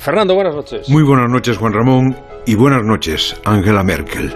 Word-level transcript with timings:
Fernando, 0.00 0.34
buenas 0.34 0.56
noches. 0.56 0.88
Muy 0.88 1.04
buenas 1.04 1.30
noches, 1.30 1.56
Juan 1.56 1.72
Ramón, 1.72 2.16
y 2.46 2.56
buenas 2.56 2.82
noches, 2.82 3.40
Angela 3.44 3.84
Merkel. 3.84 4.34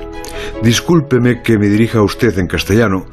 Discúlpeme 0.62 1.42
que 1.42 1.58
me 1.58 1.66
dirija 1.66 1.98
a 1.98 2.02
usted 2.02 2.38
en 2.38 2.46
castellano, 2.46 3.06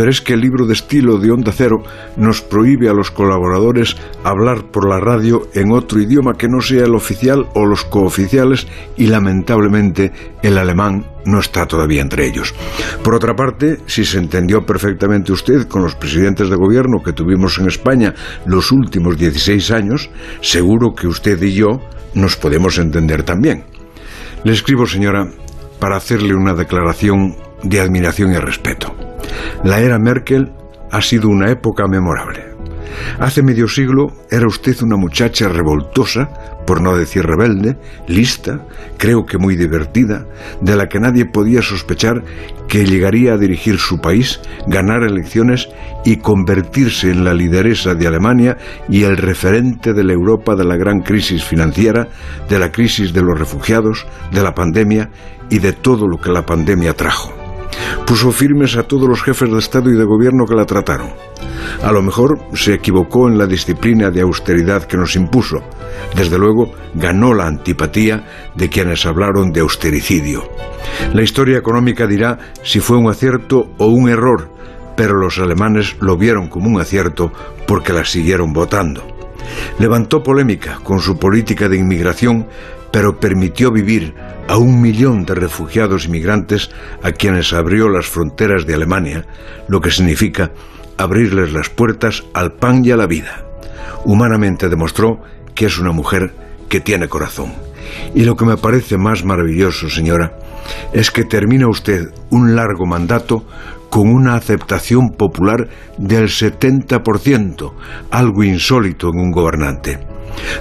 pero 0.00 0.10
es 0.10 0.22
que 0.22 0.32
el 0.32 0.40
libro 0.40 0.64
de 0.64 0.72
estilo 0.72 1.18
de 1.18 1.30
Onda 1.30 1.52
Cero 1.52 1.82
nos 2.16 2.40
prohíbe 2.40 2.88
a 2.88 2.94
los 2.94 3.10
colaboradores 3.10 3.98
hablar 4.24 4.70
por 4.70 4.88
la 4.88 4.98
radio 4.98 5.42
en 5.52 5.72
otro 5.72 6.00
idioma 6.00 6.38
que 6.38 6.48
no 6.48 6.62
sea 6.62 6.84
el 6.84 6.94
oficial 6.94 7.50
o 7.54 7.66
los 7.66 7.84
cooficiales 7.84 8.66
y 8.96 9.08
lamentablemente 9.08 10.10
el 10.42 10.56
alemán 10.56 11.04
no 11.26 11.38
está 11.38 11.66
todavía 11.66 12.00
entre 12.00 12.24
ellos. 12.24 12.54
Por 13.04 13.14
otra 13.14 13.36
parte, 13.36 13.80
si 13.84 14.06
se 14.06 14.16
entendió 14.16 14.64
perfectamente 14.64 15.32
usted 15.32 15.68
con 15.68 15.82
los 15.82 15.94
presidentes 15.96 16.48
de 16.48 16.56
gobierno 16.56 17.02
que 17.04 17.12
tuvimos 17.12 17.58
en 17.58 17.66
España 17.66 18.14
los 18.46 18.72
últimos 18.72 19.18
16 19.18 19.70
años, 19.70 20.08
seguro 20.40 20.94
que 20.94 21.08
usted 21.08 21.42
y 21.42 21.52
yo 21.52 21.78
nos 22.14 22.36
podemos 22.36 22.78
entender 22.78 23.22
también. 23.22 23.64
Le 24.44 24.52
escribo, 24.54 24.86
señora, 24.86 25.28
para 25.78 25.98
hacerle 25.98 26.34
una 26.34 26.54
declaración 26.54 27.36
de 27.62 27.80
admiración 27.80 28.32
y 28.32 28.38
respeto. 28.38 29.09
La 29.64 29.80
era 29.80 29.98
Merkel 29.98 30.52
ha 30.90 31.00
sido 31.00 31.28
una 31.28 31.50
época 31.50 31.86
memorable. 31.86 32.50
Hace 33.18 33.42
medio 33.42 33.68
siglo 33.68 34.08
era 34.30 34.46
usted 34.46 34.80
una 34.82 34.96
muchacha 34.96 35.48
revoltosa, 35.48 36.28
por 36.66 36.80
no 36.80 36.96
decir 36.96 37.24
rebelde, 37.24 37.76
lista, 38.06 38.66
creo 38.96 39.24
que 39.24 39.38
muy 39.38 39.56
divertida, 39.56 40.26
de 40.60 40.76
la 40.76 40.88
que 40.88 41.00
nadie 41.00 41.26
podía 41.26 41.62
sospechar 41.62 42.22
que 42.68 42.84
llegaría 42.84 43.34
a 43.34 43.38
dirigir 43.38 43.78
su 43.78 44.00
país, 44.00 44.40
ganar 44.66 45.02
elecciones 45.02 45.68
y 46.04 46.16
convertirse 46.16 47.10
en 47.10 47.24
la 47.24 47.34
lideresa 47.34 47.94
de 47.94 48.06
Alemania 48.06 48.56
y 48.88 49.02
el 49.02 49.16
referente 49.16 49.92
de 49.92 50.04
la 50.04 50.12
Europa 50.12 50.54
de 50.54 50.64
la 50.64 50.76
gran 50.76 51.00
crisis 51.00 51.44
financiera, 51.44 52.08
de 52.48 52.58
la 52.58 52.70
crisis 52.70 53.12
de 53.12 53.22
los 53.22 53.38
refugiados, 53.38 54.06
de 54.32 54.42
la 54.42 54.54
pandemia 54.54 55.10
y 55.48 55.58
de 55.58 55.72
todo 55.72 56.06
lo 56.06 56.18
que 56.18 56.30
la 56.30 56.46
pandemia 56.46 56.94
trajo. 56.94 57.39
Puso 58.10 58.32
firmes 58.32 58.76
a 58.76 58.82
todos 58.82 59.08
los 59.08 59.22
jefes 59.22 59.48
de 59.48 59.58
Estado 59.60 59.88
y 59.88 59.96
de 59.96 60.02
Gobierno 60.02 60.44
que 60.44 60.56
la 60.56 60.66
trataron. 60.66 61.10
A 61.80 61.92
lo 61.92 62.02
mejor 62.02 62.40
se 62.54 62.74
equivocó 62.74 63.28
en 63.28 63.38
la 63.38 63.46
disciplina 63.46 64.10
de 64.10 64.20
austeridad 64.20 64.82
que 64.82 64.96
nos 64.96 65.14
impuso. 65.14 65.62
Desde 66.16 66.36
luego, 66.36 66.72
ganó 66.92 67.34
la 67.34 67.46
antipatía 67.46 68.24
de 68.56 68.68
quienes 68.68 69.06
hablaron 69.06 69.52
de 69.52 69.60
austericidio. 69.60 70.42
La 71.14 71.22
historia 71.22 71.58
económica 71.58 72.08
dirá 72.08 72.36
si 72.64 72.80
fue 72.80 72.96
un 72.96 73.08
acierto 73.08 73.70
o 73.78 73.86
un 73.86 74.08
error, 74.08 74.50
pero 74.96 75.14
los 75.14 75.38
alemanes 75.38 75.94
lo 76.00 76.16
vieron 76.16 76.48
como 76.48 76.66
un 76.66 76.80
acierto 76.80 77.30
porque 77.68 77.92
la 77.92 78.04
siguieron 78.04 78.52
votando. 78.52 79.06
Levantó 79.78 80.20
polémica 80.20 80.80
con 80.82 80.98
su 80.98 81.16
política 81.16 81.68
de 81.68 81.78
inmigración, 81.78 82.48
pero 82.92 83.18
permitió 83.18 83.70
vivir 83.70 84.14
a 84.48 84.56
un 84.56 84.80
millón 84.80 85.24
de 85.24 85.34
refugiados 85.34 86.06
inmigrantes 86.06 86.70
a 87.02 87.12
quienes 87.12 87.52
abrió 87.52 87.88
las 87.88 88.06
fronteras 88.06 88.66
de 88.66 88.74
Alemania, 88.74 89.26
lo 89.68 89.80
que 89.80 89.90
significa 89.90 90.50
abrirles 90.98 91.52
las 91.52 91.70
puertas 91.70 92.24
al 92.34 92.52
pan 92.52 92.84
y 92.84 92.90
a 92.90 92.96
la 92.96 93.06
vida. 93.06 93.44
Humanamente 94.04 94.68
demostró 94.68 95.20
que 95.54 95.66
es 95.66 95.78
una 95.78 95.92
mujer 95.92 96.32
que 96.68 96.80
tiene 96.80 97.08
corazón. 97.08 97.52
Y 98.14 98.24
lo 98.24 98.36
que 98.36 98.44
me 98.44 98.56
parece 98.56 98.96
más 98.98 99.24
maravilloso, 99.24 99.88
señora, 99.88 100.36
es 100.92 101.10
que 101.10 101.24
termina 101.24 101.68
usted 101.68 102.10
un 102.30 102.54
largo 102.54 102.86
mandato 102.86 103.44
con 103.88 104.08
una 104.08 104.36
aceptación 104.36 105.10
popular 105.10 105.68
del 105.98 106.28
70%, 106.28 107.72
algo 108.10 108.44
insólito 108.44 109.08
en 109.12 109.18
un 109.18 109.32
gobernante. 109.32 109.98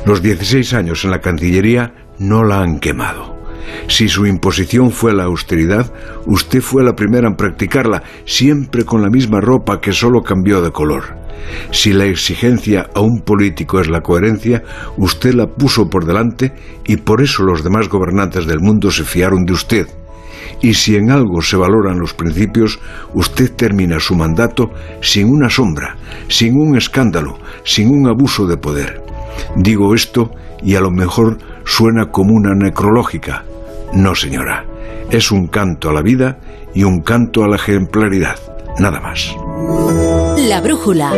Los 0.05 0.21
16 0.21 0.73
años 0.73 1.05
en 1.05 1.11
la 1.11 1.21
Cancillería 1.21 1.93
no 2.19 2.43
la 2.43 2.61
han 2.61 2.79
quemado. 2.79 3.39
Si 3.87 4.07
su 4.07 4.25
imposición 4.25 4.91
fue 4.91 5.13
la 5.13 5.23
austeridad, 5.23 5.91
usted 6.25 6.61
fue 6.61 6.83
la 6.83 6.95
primera 6.95 7.27
en 7.27 7.35
practicarla, 7.35 8.03
siempre 8.25 8.83
con 8.83 9.01
la 9.01 9.09
misma 9.09 9.41
ropa 9.41 9.79
que 9.81 9.93
solo 9.93 10.21
cambió 10.21 10.61
de 10.61 10.71
color. 10.71 11.17
Si 11.71 11.93
la 11.93 12.05
exigencia 12.05 12.89
a 12.93 13.01
un 13.01 13.21
político 13.21 13.79
es 13.79 13.89
la 13.89 14.01
coherencia, 14.01 14.63
usted 14.97 15.33
la 15.33 15.47
puso 15.47 15.89
por 15.89 16.05
delante 16.05 16.53
y 16.85 16.97
por 16.97 17.21
eso 17.21 17.43
los 17.43 17.63
demás 17.63 17.89
gobernantes 17.89 18.45
del 18.45 18.59
mundo 18.59 18.91
se 18.91 19.03
fiaron 19.03 19.45
de 19.45 19.53
usted. 19.53 19.87
Y 20.61 20.73
si 20.73 20.95
en 20.95 21.09
algo 21.09 21.41
se 21.41 21.57
valoran 21.57 21.99
los 21.99 22.13
principios, 22.13 22.79
usted 23.13 23.51
termina 23.55 23.99
su 23.99 24.15
mandato 24.15 24.71
sin 25.01 25.29
una 25.29 25.49
sombra, 25.49 25.95
sin 26.27 26.55
un 26.55 26.75
escándalo, 26.75 27.39
sin 27.63 27.89
un 27.89 28.07
abuso 28.07 28.45
de 28.45 28.57
poder. 28.57 29.01
Digo 29.55 29.95
esto 29.95 30.31
y 30.61 30.75
a 30.75 30.81
lo 30.81 30.91
mejor 30.91 31.37
suena 31.69 32.11
como 32.11 32.33
una 32.33 32.55
necrológica. 32.55 33.45
No, 33.93 34.15
señora. 34.15 34.65
Es 35.11 35.31
un 35.31 35.47
canto 35.47 35.89
a 35.89 35.93
la 35.93 36.01
vida 36.01 36.39
y 36.73 36.83
un 36.83 37.01
canto 37.01 37.43
a 37.43 37.47
la 37.47 37.55
ejemplaridad. 37.55 38.37
Nada 38.79 38.99
más. 38.99 39.35
La 40.37 40.61
brújula. 40.61 41.11